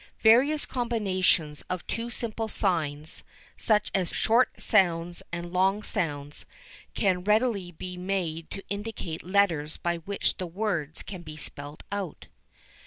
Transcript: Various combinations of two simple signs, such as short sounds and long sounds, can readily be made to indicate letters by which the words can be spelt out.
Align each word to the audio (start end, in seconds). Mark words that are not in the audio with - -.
Various 0.23 0.65
combinations 0.65 1.61
of 1.69 1.85
two 1.85 2.09
simple 2.09 2.47
signs, 2.47 3.21
such 3.55 3.91
as 3.93 4.09
short 4.09 4.59
sounds 4.59 5.21
and 5.31 5.53
long 5.53 5.83
sounds, 5.83 6.43
can 6.95 7.23
readily 7.23 7.71
be 7.71 7.97
made 7.97 8.49
to 8.49 8.63
indicate 8.67 9.21
letters 9.21 9.77
by 9.77 9.97
which 9.97 10.37
the 10.37 10.47
words 10.47 11.03
can 11.03 11.21
be 11.21 11.37
spelt 11.37 11.83
out. 11.91 12.25